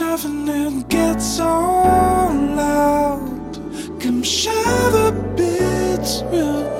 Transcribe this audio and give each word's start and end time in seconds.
shoving 0.00 0.48
it 0.48 0.88
gets 0.88 1.38
all 1.40 2.32
loud. 2.32 3.52
Come 4.00 4.22
share 4.22 4.90
the 4.96 5.12
bits 5.36 6.22
with 6.22 6.78
me. 6.78 6.79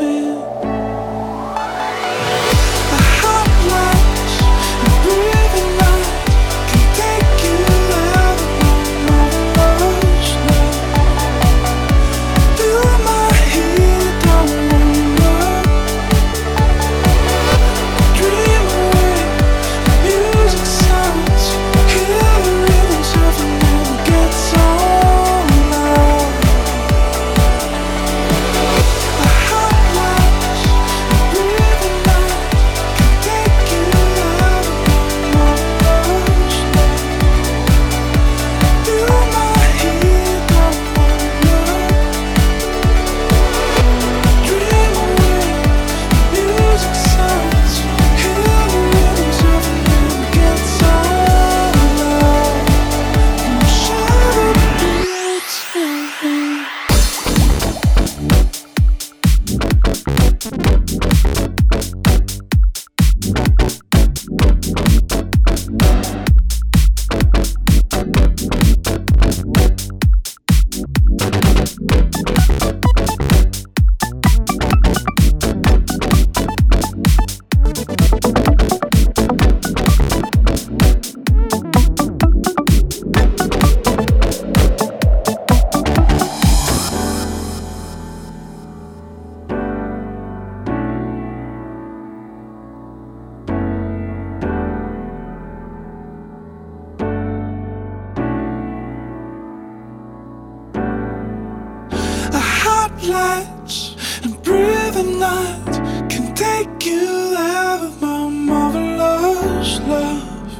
lights 103.08 103.96
and 104.24 104.42
breathing 104.42 105.18
nights 105.18 105.78
can 106.12 106.34
take 106.34 106.86
you 106.86 107.34
out 107.36 107.84
of 107.84 108.00
my 108.00 108.28
marvelous 108.28 109.80
love. 109.80 110.52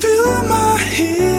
Feel 0.00 0.42
my 0.48 0.78
heat. 0.78 1.31